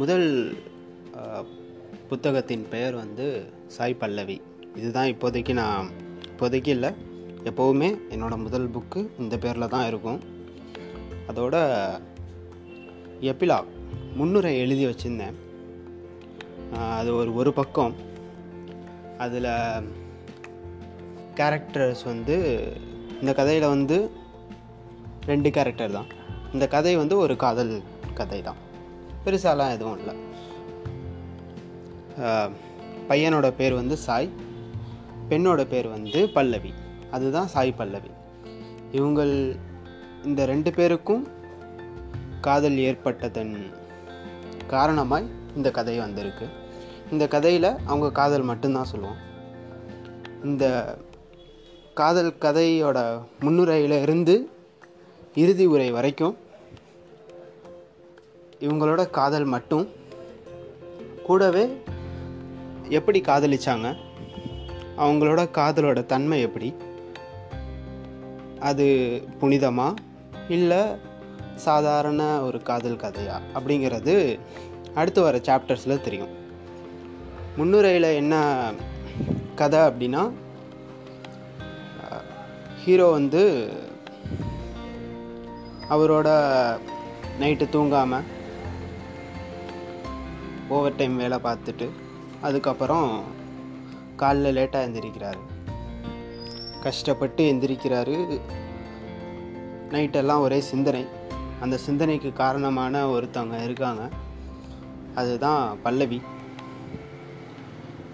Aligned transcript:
முதல் 0.00 0.28
புத்தகத்தின் 2.08 2.64
பெயர் 2.72 2.94
வந்து 3.02 3.26
சாய் 3.76 4.00
பல்லவி. 4.00 4.36
இதுதான் 4.80 5.10
இப்போதைக்கு 5.12 5.52
நான் 5.60 5.86
இப்போதைக்கு 6.30 6.70
இல்லை 6.76 6.90
எப்போவுமே 7.50 7.88
என்னோடய 8.14 8.44
முதல் 8.44 8.66
புக்கு 8.74 9.00
இந்த 9.22 9.34
பேரில் 9.44 9.72
தான் 9.74 9.86
இருக்கும். 9.90 10.20
அதோட 11.30 11.56
எப்பிலா 13.30 13.58
முன்னுரை 14.18 14.52
எழுதி 14.64 14.84
வச்சுருந்தேன். 14.90 15.38
அது 16.98 17.10
ஒரு 17.20 17.30
ஒரு 17.40 17.52
பக்கம். 17.60 17.94
அதில் 19.24 19.50
கேரக்டர்ஸ் 21.40 22.04
வந்து 22.12 22.36
இந்த 23.20 23.32
கதையில் 23.40 23.72
வந்து 23.74 23.98
ரெண்டு 25.32 25.50
கேரக்டர் 25.58 25.96
தான். 25.98 26.10
இந்த 26.54 26.64
கதை 26.76 26.94
வந்து 27.02 27.16
ஒரு 27.24 27.36
காதல் 27.44 27.74
கதை 28.20 28.40
தான் 28.48 28.60
பெருசாலாம் 29.24 29.74
எதுவும் 29.76 29.98
இல்லை. 29.98 30.14
பையனோட 33.08 33.48
பேர் 33.50 33.74
வந்து 33.74 33.96
சாய் 33.96 34.30
பெண்ணோட 35.28 35.64
பேர் 35.64 35.88
வந்து 35.88 36.28
பல்லவி. 36.28 36.72
அதுதான் 37.10 37.46
சாய் 37.46 37.72
பல்லவி. 37.72 38.10
இவங்கள் 38.92 39.56
இந்த 40.24 40.46
ரெண்டு 40.46 40.70
பேருக்கும் 40.72 41.24
காதல் 42.40 42.78
ஏற்பட்டதன் 42.78 43.54
காரணமாய் 44.66 45.28
இந்த 45.56 45.70
கதை 45.70 45.98
வந்திருக்கு. 45.98 46.48
இந்த 47.12 47.28
கதையில் 47.28 47.70
அவங்க 47.86 48.08
காதல் 48.12 48.42
மட்டும்தான் 48.42 48.90
சொல்லுவோம். 48.92 49.20
இந்த 50.44 50.64
காதல் 51.94 52.34
கதையோட 52.40 52.98
முன்னுரையில் 53.40 53.96
இருந்து 54.02 54.34
இறுதி 55.34 55.66
உரை 55.66 55.90
வரைக்கும் 55.90 56.36
இவங்களோட 58.60 59.02
காதல் 59.16 59.46
மட்டும். 59.54 59.84
கூடவே 61.26 61.64
எப்படி 62.98 63.18
காதலிச்சாங்க? 63.20 63.88
அவங்களோட 65.04 65.40
காதலோட 65.58 66.00
தன்மை 66.12 66.38
எப்படி? 66.46 66.68
அது 68.68 68.86
புனிதமா? 69.40 69.88
இல்லை 70.56 70.82
சாதாரண 71.66 72.22
ஒரு 72.46 72.58
காதல் 72.68 73.02
கதையா? 73.02 73.36
அப்படிங்கிறது 73.54 74.14
அடுத்து 74.94 75.20
வர 75.22 75.36
சாப்டர்ஸில் 75.48 76.04
தெரியும். 76.06 76.32
முன்னுரையில் 77.56 78.16
என்ன 78.22 78.34
கதை 79.60 79.80
அப்படின்னா 79.88 80.24
ஹீரோ 82.82 83.06
வந்து 83.18 83.44
அவரோட 85.94 86.28
நைட்டு 87.40 87.64
தூங்காமல் 87.74 88.26
ஓவர் 90.68 90.96
டைம் 90.96 91.16
வேலை 91.16 91.38
பார்த்துட்டு 91.38 91.88
அதுக்கப்புறம் 92.40 93.22
காலைல 94.18 94.50
லேட்டாக 94.50 94.88
எந்திரிக்கிறாரு. 94.88 95.38
கஷ்டப்பட்டு 96.82 97.52
எந்திரிக்கிறாரு. 97.52 98.40
நைட்டெல்லாம் 99.90 100.40
ஒரே 100.40 100.60
சிந்தனை. 100.60 101.06
அந்த 101.60 101.76
சிந்தனைக்கு 101.76 102.32
காரணமான 102.32 103.06
ஒருத்தவங்க 103.06 103.62
இருக்காங்க. 103.62 104.08
அதுதான் 105.14 105.82
பல்லவி. 105.82 106.22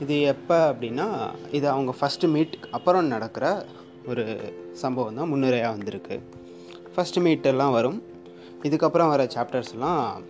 இது 0.00 0.20
எப்போ 0.20 0.72
அப்படின்னா 0.72 1.30
இது 1.50 1.68
அவங்க 1.68 1.94
ஃபஸ்ட்டு 2.00 2.28
மீட் 2.28 2.58
அப்புறம் 2.70 3.06
நடக்கிற 3.06 3.66
ஒரு 4.06 4.54
சம்பவம் 4.72 5.14
தான் 5.14 5.32
முன்னுரையாக 5.32 5.68
வந்திருக்கு. 5.68 6.28
ஃபஸ்ட்டு 6.96 7.18
மீட்டெல்லாம் 7.18 7.72
வரும். 7.72 8.02
இதுக்கப்புறம் 8.62 9.08
வர 9.08 9.24
சாப்டர்ஸ்லாம் 9.24 10.22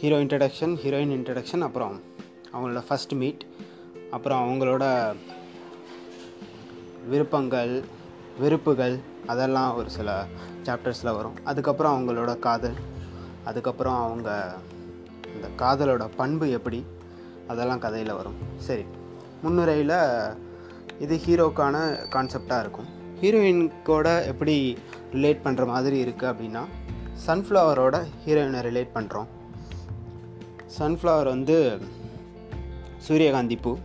ஹீரோ 0.00 0.16
இன்ட்ரடக்ஷன் 0.22 0.72
ஹீரோயின் 0.80 1.12
இன்ட்ரடக்ஷன் 1.16 1.62
அப்புறம் 1.66 1.94
அவங்களோட 2.52 2.80
ஃபஸ்ட் 2.88 3.12
மீட் 3.20 3.42
அப்புறம் 4.10 4.40
அவங்களோட 4.44 4.84
விருப்பங்கள் 7.10 7.72
வெறுப்புகள் 8.38 8.96
அதெல்லாம் 9.26 9.70
ஒரு 9.74 9.90
சில 9.90 10.08
சாப்டர்ஸில் 10.66 11.16
வரும். 11.18 11.36
அதுக்கப்புறம் 11.44 11.94
அவங்களோட 11.94 12.32
காதல் 12.38 12.76
அதுக்கப்புறம் 13.44 13.98
அவங்க 14.02 14.28
அந்த 15.34 15.48
காதலோட 15.62 16.06
பண்பு 16.16 16.48
எப்படி 16.50 16.80
அதெல்லாம் 17.46 17.82
கதையில் 17.86 18.18
வரும். 18.20 18.36
சரி 18.66 18.84
முன்னுரையில் 19.42 19.96
இது 21.06 21.16
ஹீரோக்கான 21.26 21.76
கான்செப்டாக 22.16 22.62
இருக்கும். 22.66 22.90
ஹீரோயின்கோட 23.22 24.08
எப்படி 24.32 24.76
ரிலேட் 25.16 25.44
பண்ணுற 25.46 25.66
மாதிரி 25.66 25.98
இருக்குது 26.04 26.30
அப்படின்னா 26.32 26.64
சன்ஃப்ளவரோட 27.26 27.96
ஹீரோயினை 28.26 28.62
ரிலேட் 28.68 28.94
பண்ணுறோம் 28.94 29.28
சன்ஃப்ளவர் 30.78 31.24
வந்து 31.24 31.78
சூரியகாந்தி 32.98 33.56
பூ. 33.56 33.76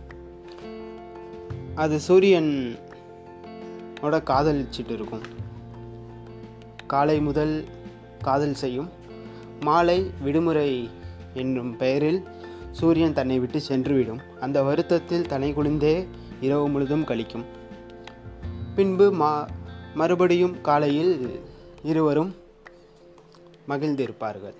அது 1.74 2.00
சூரியனோட 2.08 2.76
காதலிச்சிட்டு 4.02 4.90
இருக்கும். 4.90 5.20
காலை 6.86 7.20
முதல் 7.20 7.64
காதல் 8.22 8.54
செய்யும். 8.54 8.90
மாலை 9.60 10.10
விடுமுறை 10.20 10.90
என்னும் 11.34 11.76
பெயரில் 11.76 12.24
சூரியன் 12.70 13.12
தன்னை 13.12 13.38
விட்டு 13.38 13.60
சென்றுவிடும். 13.68 14.20
அந்த 14.40 14.62
வருத்தத்தில் 14.62 15.26
தனை 15.26 15.54
குளிந்தே 15.54 16.06
இரவு 16.40 16.68
முழுதும் 16.68 17.04
கழிக்கும். 17.04 17.44
பின்பு 18.74 19.12
மா 19.12 19.48
மறுபடியும் 19.94 20.60
காலையில் 20.60 21.40
இருவரும் 21.82 22.34
மகிழ்ந்திருப்பார்கள். 23.68 24.54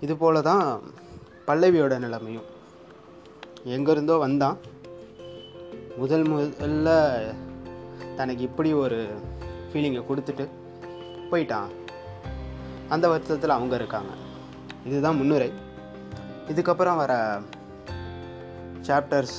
இதுபோல 0.00 0.40
தான் 0.40 0.80
பல்லவியோட 1.46 1.98
நிலைமையும். 1.98 2.42
எங்கேருந்தோ 3.64 4.18
வந்தான். 4.18 4.56
முதல் 5.96 6.22
முதல்ல 6.22 7.20
தனக்கு 8.16 8.42
இப்படி 8.42 8.72
ஒரு 8.72 9.08
ஃபீலிங்கை 9.72 10.04
கொடுத்துட்டு 10.08 10.48
போயிட்டான். 11.30 11.66
அந்த 12.88 13.08
வருத்தத்தில் 13.08 13.50
அவங்க 13.50 13.74
இருக்காங்க. 13.74 14.12
இதுதான் 14.86 15.16
முன்னுரை. 15.16 15.52
இதுக்கப்புறம் 16.48 16.96
வர 16.96 17.40
சாப்டர்ஸ் 18.82 19.38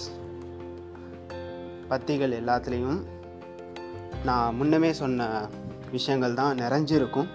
பத்திகள் 1.89 2.37
எல்லாத்துலேயும் 2.41 3.01
நான் 4.25 4.55
முன்னமே 4.55 4.93
சொன்ன 4.93 5.49
விஷயங்கள் 5.91 6.33
தான் 6.33 6.57
நிறைஞ்சிருக்கும். 6.57 7.27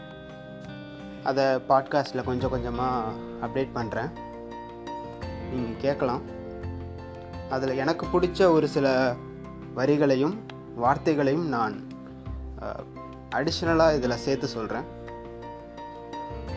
அதை 1.28 1.44
பாட்காஸ்ட்டில் 1.70 2.26
கொஞ்சம் 2.28 2.52
கொஞ்சமாக 2.54 3.12
அப்டேட் 3.44 3.76
பண்ணுறேன் 3.78 4.10
நீங்கள் 5.50 5.80
கேட்கலாம். 5.80 6.22
அதில் 7.54 7.80
எனக்கு 7.82 8.04
பிடிச்ச 8.12 8.48
ஒரு 8.56 8.66
சில 8.74 8.86
வரிகளையும் 9.76 10.36
வார்த்தைகளையும் 10.82 11.48
நான் 11.54 11.74
அடிஷ்னலாக 13.38 13.96
இதில் 13.96 14.22
சேர்த்து 14.24 14.48
சொல்கிறேன் 14.54 14.86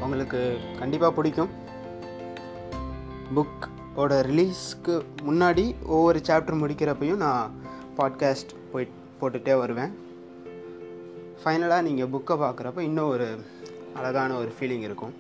உங்களுக்கு 0.04 0.42
கண்டிப்பாக 0.80 1.14
பிடிக்கும். 1.14 1.52
புக்கோட 3.36 4.14
ரிலீஸ்க்கு 4.30 4.94
முன்னாடி 5.28 5.66
ஒவ்வொரு 5.96 6.20
சாப்டர் 6.28 6.62
முடிக்கிறப்பையும் 6.62 7.24
நான் 7.26 7.56
பாட்காஸ்ட் 7.98 8.54
போய் 8.72 8.94
போட்டுகிட்டே 9.20 9.56
வருவேன். 9.64 9.92
ஃபைனலாக 11.42 11.88
நீங்கள் 11.88 12.12
புக்கை 12.14 12.36
பார்க்குறப்ப 12.44 12.80
இன்னும் 12.90 13.12
ஒரு 13.12 13.28
அழகான 13.94 14.38
ஒரு 14.38 14.52
ஃபீலிங் 14.60 14.86
இருக்கும். 14.88 15.14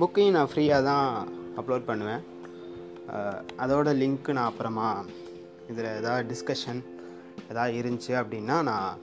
புக்கையும் 0.00 0.36
நான் 0.36 0.48
ஃப்ரீயாக 0.54 0.82
தான் 0.82 1.28
அப்லோட் 1.60 1.88
பண்ணுவேன். 1.90 2.22
அதோட 3.64 3.88
லிங்க்கு 4.02 4.32
நான் 4.32 4.50
அப்புறமா 4.50 5.04
இதில் 5.70 5.90
ஏதாவது 6.00 6.24
டிஸ்கஷன் 6.30 6.80
எதாவது 7.48 7.74
இருந்துச்சு 7.80 8.12
அப்படின்னா 8.22 8.62
நான் 8.70 8.98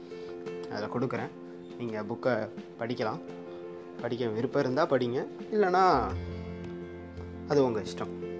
அதில் 0.74 0.94
கொடுக்குறேன். 0.96 1.32
நீங்கள் 1.78 2.08
புக்கை 2.10 2.34
படிக்கலாம். 2.80 3.22
படிக்க 4.02 4.28
விருப்பம் 4.28 4.64
இருந்தால் 4.64 4.92
படிங்க. 4.94 5.20
இல்லைனா 5.54 5.86
அது 7.48 7.66
உங்கள் 7.66 7.84
இஷ்டம். 7.84 8.31